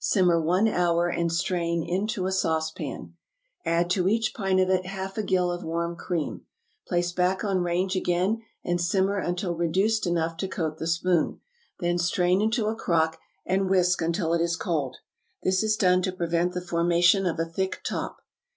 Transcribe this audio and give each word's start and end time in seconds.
Simmer 0.00 0.40
one 0.42 0.66
hour, 0.66 1.06
and 1.06 1.30
strain 1.32 1.80
into 1.84 2.26
a 2.26 2.32
saucepan. 2.32 3.14
Add 3.64 3.88
to 3.90 4.08
each 4.08 4.34
pint 4.34 4.58
of 4.58 4.68
it 4.68 4.84
half 4.86 5.16
a 5.16 5.22
gill 5.22 5.52
of 5.52 5.62
warm 5.62 5.94
cream. 5.94 6.44
Place 6.88 7.12
back 7.12 7.44
on 7.44 7.60
range 7.62 7.94
again, 7.94 8.42
and 8.64 8.80
simmer 8.80 9.18
until 9.18 9.54
reduced 9.54 10.04
enough 10.04 10.36
to 10.38 10.48
coat 10.48 10.78
the 10.78 10.88
spoon, 10.88 11.38
then 11.78 11.98
strain 11.98 12.40
into 12.42 12.66
a 12.66 12.74
crock, 12.74 13.20
and 13.46 13.70
whisk 13.70 14.02
until 14.02 14.34
it 14.34 14.40
is 14.40 14.56
cold. 14.56 14.96
This 15.44 15.62
is 15.62 15.76
done 15.76 16.02
to 16.02 16.10
prevent 16.10 16.52
the 16.52 16.66
formation 16.66 17.24
of 17.24 17.38
a 17.38 17.44
thick 17.44 17.80
top. 17.88 18.18